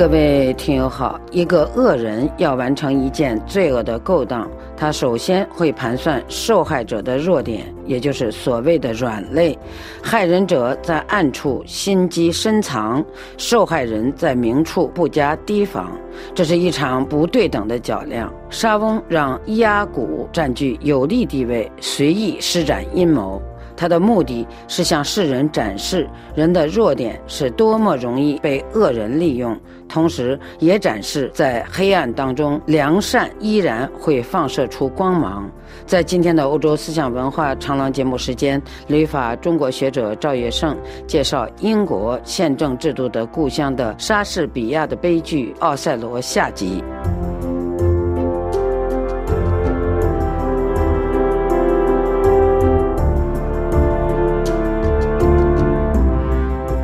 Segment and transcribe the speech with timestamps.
[0.00, 9.58] 各位听友好，一个恶人要完成一件罪恶的勾当，他首先会盘算受害者的弱点，也就是所谓的软肋。
[10.02, 13.04] 害人者在暗处心机深藏，
[13.36, 15.94] 受害人在明处不加提防。
[16.34, 18.32] 这是一场不对等的较量。
[18.48, 23.38] 沙翁让伊阿古占据有利地位，随意施展阴谋。
[23.80, 29.58] 他的目的是向世人展示人的弱点是多么容易被恶人利用，
[29.88, 35.50] 同时也展示在黑暗当中良善依然会放射出光芒。
[35.86, 46.84] 在今天的欧洲思想文化长廊节目时间，旅法中国学者赵月胜介绍英国宪政制度的故乡的莎士比亚的悲剧《奥赛罗》下集。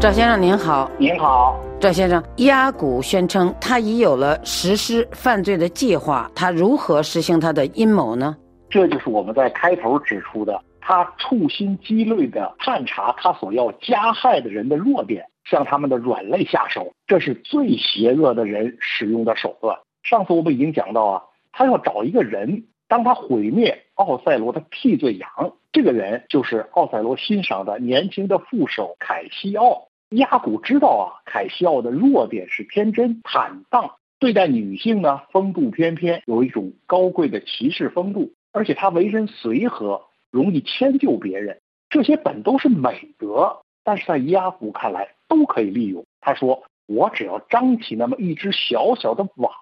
[0.00, 2.24] 赵先生您好，您好，赵先生。
[2.34, 8.34] 伊阿古宣称他已有了实施犯罪的计划，他如何实行他的阴谋呢？
[8.70, 19.76] 这就是我们在开头指出的，他处心积虑地探查他所要加害的人的弱点，向他们的软肋下手，这是最邪恶的人使用的手段。
[20.02, 25.28] 上次我们已经讲到啊，他要找一个人，当他毁灭奥赛罗的替罪羊，
[25.72, 29.88] 这个人就是奥赛罗欣赏的年轻的副手凯西奥。
[30.10, 40.02] 亚古知道啊，凯西奥的弱点是天真坦荡，对待女性呢风度翩翩，有一种高贵的骑士风度，而且他为人随和，
[40.32, 46.04] 容易迁就别人，这些本都是美德，但是在亚古看来都可以利用。
[46.20, 49.52] 他说：“我只要张起那么一只小小的网，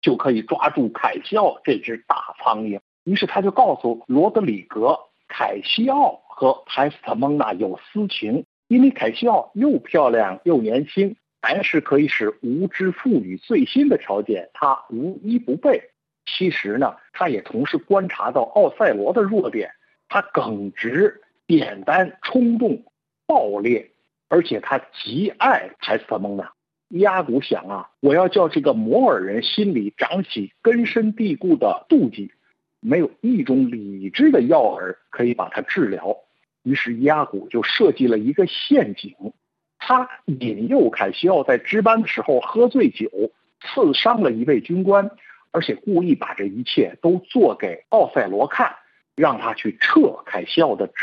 [0.00, 8.44] 就可以抓住凯西奥这只大苍蝇。”于是他就告诉罗德里格，凯西奥和海斯特蒙娜有私情。
[8.68, 15.90] 因为凯西奥又漂亮又年轻，凡是可以使无知妇女醉心的条件，他无一不备。
[16.24, 19.72] 其实呢，他也同时观察到奥赛罗的弱点，
[20.08, 22.84] 他耿直、简单、冲动、
[23.26, 23.90] 暴烈，
[24.28, 26.52] 而且他极爱海斯特蒙娜。
[26.90, 32.30] 亚古想啊，我要叫这个摩尔人心里长起根深蒂固的妒忌，
[32.80, 36.16] 没有一种理智的药饵可以把它治疗。
[36.62, 39.14] 于是亚古就设计了一个陷阱，
[39.78, 43.08] 他引诱凯西奥在值班的时候喝醉酒，
[43.60, 45.10] 刺伤了一位军官，
[45.50, 48.76] 而且故意把这一切都做给奥赛罗看，
[49.16, 50.94] 让他去撤凯西奥的职。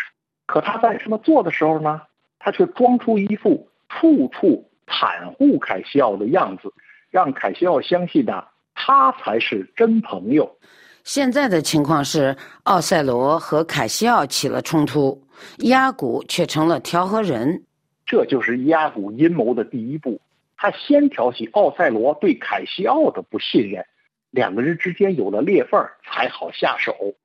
[0.46, 2.02] 可他在这么做的时候呢，
[2.40, 6.74] 他却装出一副处处袒护凯西奥的样子，
[7.12, 10.58] 让凯西奥相信呢，他才是真朋友。
[11.04, 15.22] 现在的情况是，奥赛罗和凯西奥起了冲突，
[15.58, 17.64] 伊阿古却成了调和人。
[18.06, 20.20] 这就是伊阿古阴谋的第一步。
[20.58, 23.86] 他先挑起奥赛罗对凯西奥的不信任，
[24.30, 27.16] 两个人之间有了裂缝，才好下手。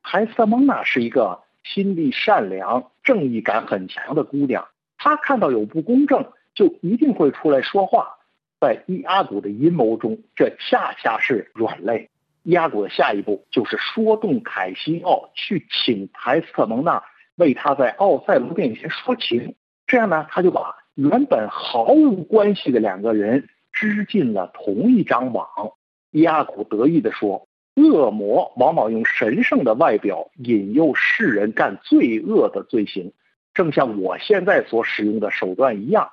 [0.00, 6.24] 海瑟蒙娜是一个心地善良、正义感很强的姑娘，她看到有不公正，
[6.54, 8.16] 就一定会出来说话。
[8.60, 12.10] 在伊阿古的阴谋中，这恰恰是软肋。
[12.44, 17.02] 亚古的下一步就是说动凯西奥去请海斯特蒙娜
[17.36, 19.54] 为他在奥赛罗面前说情，
[19.86, 25.46] 这样呢，他就把原本毫无关系的两个人织进了同一张网。
[26.12, 33.12] 亚古得意地说：“恶魔往往用神圣的外表引诱世人干罪恶的罪行，
[33.52, 36.10] 正像我现在所使用的手段一样。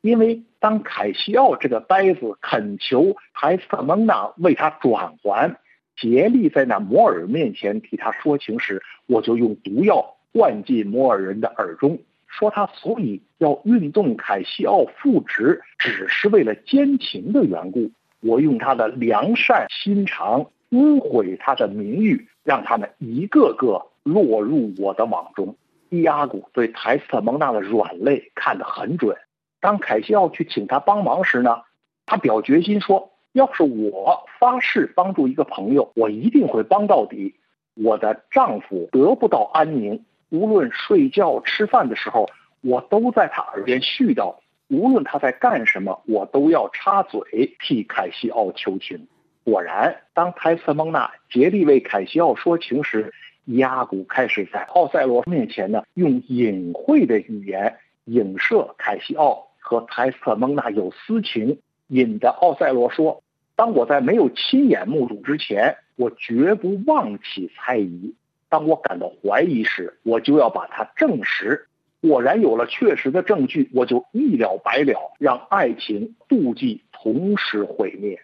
[0.00, 5.56] 因为当凯西奥这个呆子恳求海斯特蒙娜为他转还。”
[5.96, 17.90] 竭力在那摩尔面前替他说情时，我就用毒药灌进摩尔人的耳中，说他所以要运动凯西奥复职，只是为了奸情的缘故。
[18.20, 25.56] 我用他的良善心肠污毁他的名誉，让他们一个个落入我的网中。
[25.88, 29.16] 伊阿古对台斯特蒙娜的软肋看得很准。
[29.60, 31.62] 当凯西奥去请他帮忙时呢，
[32.06, 33.10] 他表决心说。
[33.32, 37.36] 要是我发誓帮助一个朋友，我一定会帮到底。
[37.74, 42.28] 我的丈夫得不到安宁，无论睡觉、吃饭的时候，
[42.62, 44.36] 我都在他耳边絮叨；
[44.68, 47.20] 无论他在干什么，我都要插嘴
[47.60, 49.06] 替凯西奥求情。
[49.44, 53.12] 果然，当泰斯特蒙娜竭力为凯西奥说情时，
[53.46, 61.58] 亚古开始在奥赛罗面前呢，用隐晦的语言影射凯西奥和泰斯特蒙娜有私情。
[61.88, 63.20] 引得奥赛罗说
[63.56, 68.14] ：“当我在没有亲眼目睹之前，我绝不忘记猜疑；
[68.50, 71.66] 当我感到怀疑时，我就要把它证实。
[72.02, 78.20] 果然有了确实的证据，我就一了百了，让爱情、妒忌、同时毁灭。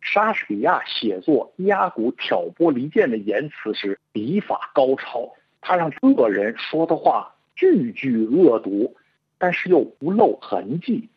[0.00, 8.96] 莎士比亚写作伊阿古挑拨离间的言辞时，笔法高超，他让恶人说的话句句恶毒，
[9.38, 11.08] 但是又不露痕迹。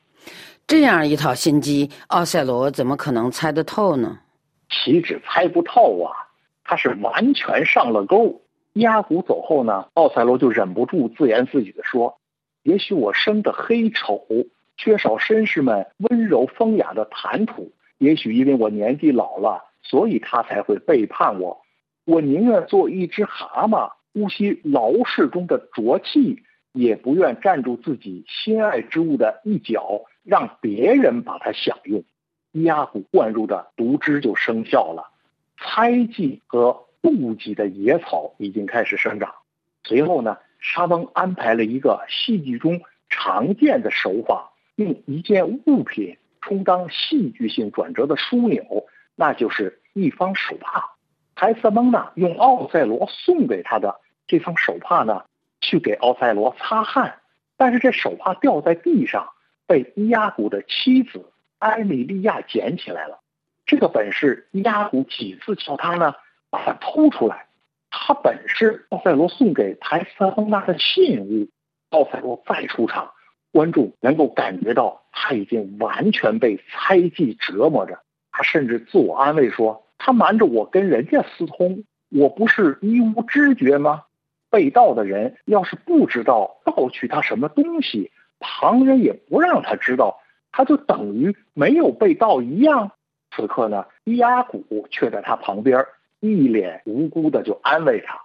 [0.67, 4.19] 这样一套心机，奥赛罗怎么可能猜得透呢？
[4.69, 6.11] 岂止猜不透啊，
[6.63, 8.41] 他是完全上了钩。
[8.75, 12.17] 伊阿古走后呢，奥赛罗就忍不住自言自语地说
[12.63, 14.25] ：“也许我生得黑丑，
[14.77, 17.71] 缺少绅士们温柔风雅的谈吐。
[17.99, 21.61] 也许因为我年纪老了，所以他才会背叛我。
[22.05, 26.41] 我宁愿做一只蛤蟆，呼吸劳室中的浊气，
[26.71, 32.03] 也不愿占住自己心爱之物的一角，让别人把它享用。”
[32.51, 35.11] 伊阿古灌入的毒汁就生效了，
[35.59, 36.85] 猜忌和。
[37.03, 39.35] 妒忌的野草已经开始生长。
[39.83, 50.91] 随后呢，沙翁安排了一个戏剧中常见的手法，用一件物品充当戏剧性转折的枢纽，那就是一方手帕。
[51.35, 55.25] 泰瑟蒙娜用奥赛罗送给他的这方手帕呢，
[55.59, 57.19] 去给奥赛罗擦汗，
[57.57, 59.29] 但是这手帕掉在地上，
[59.67, 63.19] 被伊阿古的妻子埃米利亚捡起来了。
[63.65, 66.13] 这个本事，伊阿古几次叫他呢？
[66.53, 67.47] 把它偷出来，
[67.89, 71.49] 他本是奥赛罗送给台斯蒙娜的信物。
[71.89, 73.09] 奥赛罗再出场，
[73.51, 77.97] 观众能够感觉到他已经完全被猜忌折磨着。
[78.31, 84.03] 他甚至自我安慰说：“他瞒着我跟人家私通，我不是一无知觉吗？
[84.51, 90.19] 被盗的人要是不知道盗取他什么东西，旁人也不让他知道，
[90.51, 92.91] 他就等于没有被盗一样。”
[93.35, 95.83] 此刻呢，伊阿古却在他旁边。
[96.23, 98.17] 一脸无辜的就安慰他，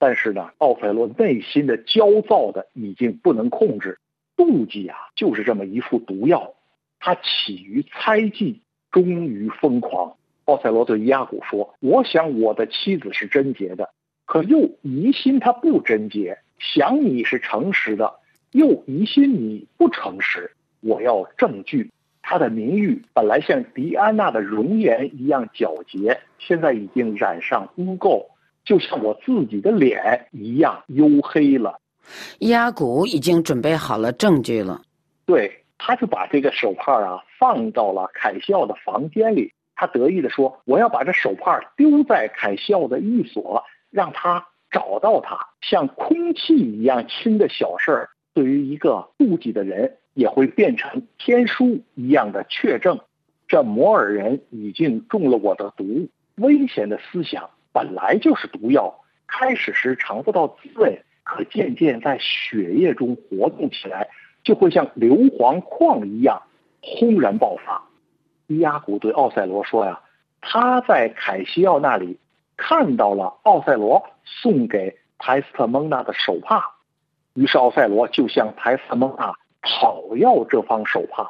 [0.00, 4.00] 但是呢，奥赛罗内心的焦躁的已经不能控制，
[4.36, 6.54] 妒忌啊，就是这么一副毒药，
[6.98, 10.16] 他起于猜忌，终于疯狂。
[10.46, 13.90] 奥赛罗对伊阿古说：“我想我的妻子是贞洁的，
[14.24, 18.14] 可又疑心她不贞洁；想你是诚实的，
[18.50, 20.50] 又疑心你不诚实。
[20.80, 21.92] 我要证据。”
[22.28, 28.26] 他的名誉本来像迪安娜的容颜一样皎洁，现在已经染上污垢，
[28.64, 31.78] 就像我自己的脸一样黝黑了。
[32.40, 34.82] 伊阿古已经准备好了证据了，
[35.24, 39.52] 对，他就把这个手帕啊放到了凯西奥的房间里。
[39.76, 45.38] 他得意地说：“我要把这手帕丢在凯西奥的寓所，让他找到他。
[45.60, 52.98] 像空气一样轻的小事儿，对于一个妒忌的人。”也会变成天书一样的确证，
[53.48, 56.08] 这摩尔人已经中了我的毒。
[56.36, 64.08] 危险的思想本来就是毒药，开始时尝不到滋味，可渐渐在血液中活动起来，
[64.42, 66.42] 就会像硫磺矿一样
[66.80, 67.82] 轰然爆发。
[68.46, 70.00] 伊阿古对奥赛罗说：“呀，
[70.40, 72.18] 他在凯西奥那里
[72.56, 76.70] 看到了奥赛罗送给泰斯特蒙娜的手帕，
[77.34, 79.34] 于是奥赛罗就向泰斯特蒙娜。”
[79.66, 81.28] 讨要这方手帕，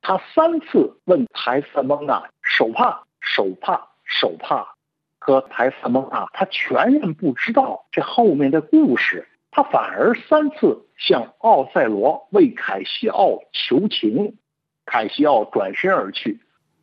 [0.00, 4.74] 他三次问台瑟蒙娜手帕手帕手帕，
[5.18, 14.38] 可台瑟蒙娜他全然不知道这后面的故事，他反而三次向奥赛罗为凯西奥求情，
[14.86, 16.40] 凯西奥转身而去，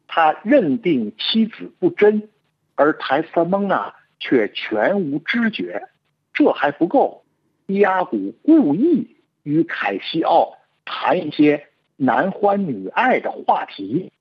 [0.07, 2.29] 他认定妻子不贞，
[2.75, 5.89] 而台瑟蒙娜却全无知觉，
[6.33, 7.25] 这还不够，
[7.65, 10.53] 伊阿古故意与凯西奥。
[10.85, 14.11] 谈一些男欢女爱的话题，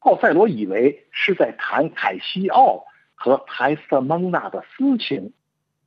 [0.00, 5.32] 奥赛罗以为是在谈凯西奥和泰瑟蒙娜的私情。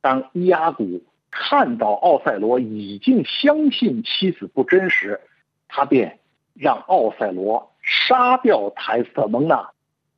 [0.00, 5.20] 当伊阿古看到奥赛罗已经相信妻子不真实，
[5.68, 6.20] 他便
[6.54, 9.70] 让奥赛罗杀掉泰瑟蒙娜，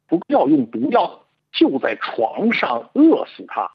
[0.06, 1.22] 不要用毒药，
[1.52, 3.70] 就在床上饿死他。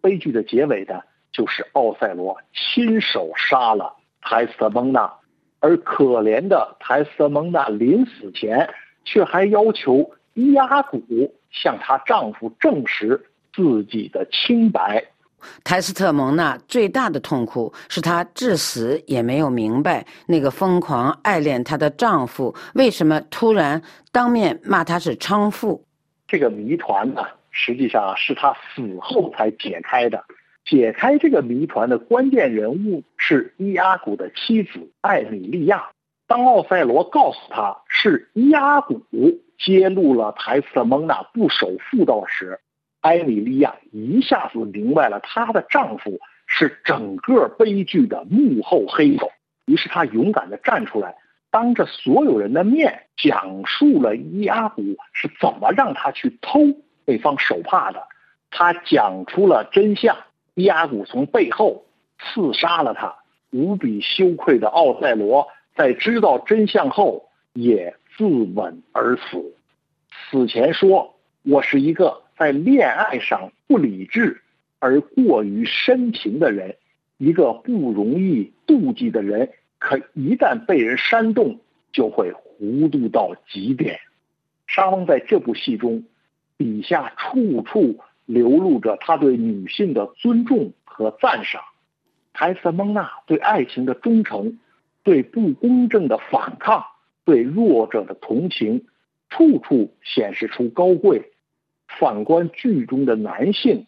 [0.00, 1.00] 悲剧的结尾呢，
[1.32, 5.14] 就是奥赛罗亲手杀了泰瑟蒙娜。
[5.62, 8.68] 而可怜的泰瑟蒙娜临死前，
[9.04, 11.00] 却还要求伊阿古
[11.52, 13.18] 向她丈夫证实
[13.54, 15.02] 自己的清白。
[15.62, 25.84] 泰斯特蒙娜最大的痛苦是她至死也没有明白，那个疯狂爱恋她的丈夫为什么突然当面骂她是娼妇。
[26.26, 30.24] 这个谜团呢，实际上是她死后才解开的。
[30.64, 35.90] 解开这个谜团的关键人物是伊阿古的妻子艾米莉亚。
[36.26, 39.02] 当奥赛罗告诉他是伊阿古
[39.58, 42.60] 揭露了泰瑟蒙娜不守妇道时，
[43.00, 49.30] 艾米莉亚一下子明白了她的丈夫是整个悲剧的幕后黑手。
[49.66, 51.16] 于是她勇敢地站出来，
[51.50, 56.60] 当着所有人的面讲述了伊阿古是怎么让他去偷
[57.04, 58.06] 那方手帕的。
[58.50, 60.16] 她讲出了真相，
[60.54, 61.84] 伊阿古从背后
[62.18, 63.16] 刺杀了他。
[63.50, 69.54] 无比羞愧的奥赛罗在知道真相后也自刎而死。
[70.30, 74.40] 死前说：“我是一个在恋爱上不理智
[74.78, 76.76] 而过于深情的人，
[77.18, 79.50] 一个不容易妒忌的人。
[79.78, 81.60] 可一旦被人煽动，
[81.92, 84.00] 就会糊涂到极点。”
[84.66, 86.04] 沙翁在这部戏中，
[86.56, 91.62] 笔下处处流露着他对女性的尊重和赞赏。
[92.32, 94.58] 凯瑟蒙娜对爱情的忠诚，
[95.02, 96.84] 对不公正的反抗，
[97.24, 98.86] 对弱者的同情，
[99.28, 101.32] 处处显示出高贵。
[101.98, 103.86] 反观剧中的男性，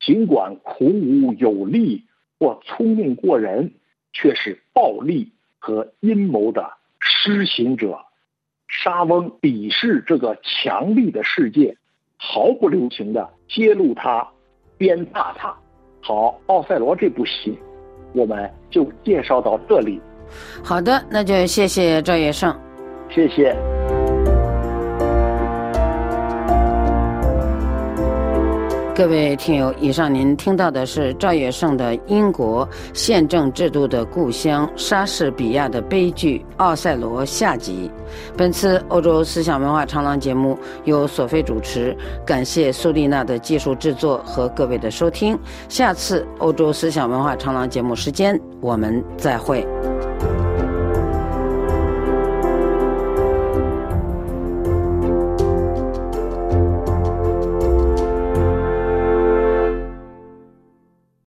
[0.00, 2.06] 尽管孔武有力
[2.38, 3.74] 或聪明过人，
[4.12, 8.06] 却是暴力和阴谋的施行者。
[8.68, 11.76] 沙翁鄙视这个强力的世界，
[12.16, 14.26] 毫不留情地揭露他，
[14.76, 15.54] 鞭挞他。
[16.00, 17.58] 好，《奥赛罗》这部戏。
[18.14, 20.00] 我们就介绍到这里。
[20.62, 22.54] 好的，那就谢谢赵野胜，
[23.08, 23.56] 谢谢。
[29.02, 37.90] 各位听友，以上您听到的是赵野胜的英国宪政制度的故乡莎士比亚的悲剧《奥赛罗》下集。
[38.36, 45.36] 本次欧洲思想文化长廊节目由索菲主持，感谢苏丽娜的技术制作和各位的收听。
[45.68, 49.66] 下次欧洲思想文化长廊节目时间，我们再会。